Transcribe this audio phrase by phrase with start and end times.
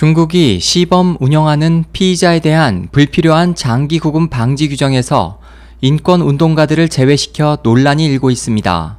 [0.00, 5.40] 중국이 시범 운영하는 피의자에 대한 불필요한 장기 구금 방지 규정에서
[5.82, 8.96] 인권 운동가들을 제외시켜 논란이 일고 있습니다.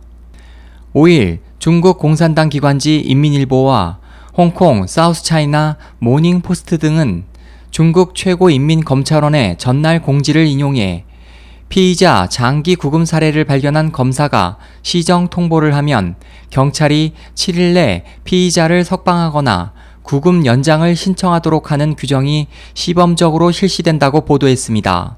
[0.94, 3.98] 5일 중국 공산당 기관지 인민일보와
[4.38, 7.24] 홍콩 사우스차이나 모닝포스트 등은
[7.72, 11.06] 중국 최고인민검찰원의 전날 공지를 인용해
[11.70, 16.14] 피의자 장기 구금 사례를 발견한 검사가 시정 통보를 하면
[16.52, 19.74] 경찰이 7일 내 피의자를 석방하거나
[20.12, 25.16] 구금 연장을 신청하도록 하는 규정이 시범적으로 실시된다고 보도했습니다.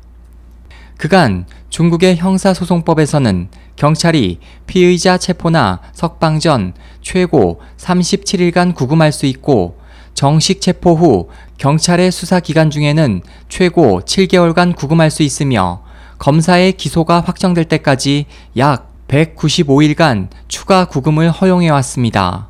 [0.97, 9.79] 그간 중국의 형사소송법에서는 경찰이 피의자 체포나 석방 전 최고 37일간 구금할 수 있고
[10.13, 15.81] 정식 체포 후 경찰의 수사 기간 중에는 최고 7개월간 구금할 수 있으며
[16.19, 22.49] 검사의 기소가 확정될 때까지 약 195일간 추가 구금을 허용해 왔습니다.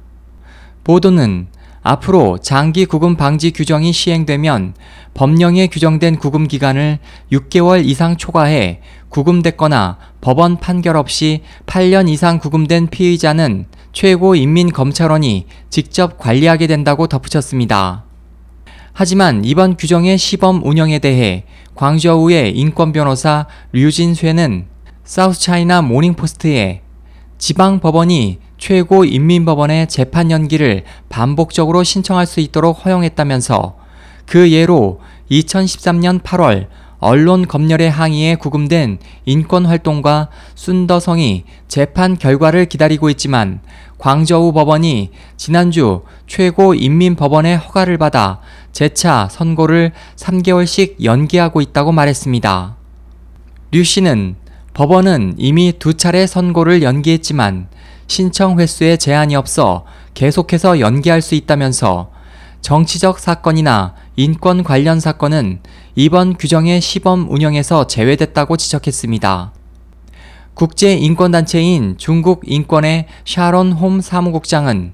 [0.84, 1.48] 보도는
[1.84, 4.74] 앞으로 장기 구금 방지 규정이 시행되면
[5.14, 7.00] 법령에 규정된 구금 기간을
[7.32, 17.08] 6개월 이상 초과해 구금됐거나 법원 판결 없이 8년 이상 구금된 피의자는 최고인민검찰원이 직접 관리하게 된다고
[17.08, 18.06] 덧붙였습니다.
[18.94, 21.44] 하지만 이번 규정의 시범 운영에 대해
[21.76, 24.68] 광저우의 인권 변호사 류진쇠는
[25.04, 26.82] 사우스차이나 모닝포스트에
[27.38, 33.78] 지방 법원이 최고인민법원의 재판 연기를 반복적으로 신청할 수 있도록 허용했다면서
[34.26, 36.68] 그 예로 2013년 8월
[37.00, 43.60] 언론 검열에 항의해 구금된 인권활동가 쑨더성이 재판 결과를 기다리고 있지만
[43.98, 48.40] 광저우 법원이 지난주 최고인민법원의 허가를 받아
[48.72, 52.78] 재차 선고를 3개월씩 연기하고 있다고 말했습니다.
[53.74, 54.36] 류 씨는
[54.74, 57.68] 법원은 이미 두 차례 선고를 연기했지만
[58.14, 62.12] 신청 횟수에 제한이 없어 계속해서 연기할 수 있다면서
[62.62, 65.62] 정치적 사건이나 인권 관련 사건은
[65.96, 69.52] 이번 규정의 시범 운영에서 제외됐다고 지적했습니다.
[70.54, 74.94] 국제인권단체인 중국 인권의 샤론 홈 사무국장은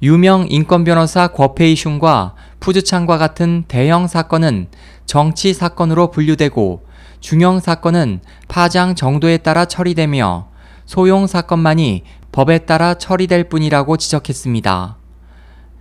[0.00, 4.68] 유명 인권 변호사 궈페이슌과 푸즈창과 같은 대형 사건은
[5.04, 6.82] 정치 사건으로 분류되고
[7.20, 10.54] 중형 사건은 파장 정도에 따라 처리되며
[10.86, 12.02] 소형 사건만이
[12.34, 14.96] 법에 따라 처리될 뿐이라고 지적했습니다.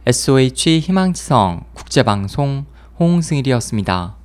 [0.05, 2.65] SOH 희망지성 국제방송
[2.99, 4.15] 홍승일이었습니다.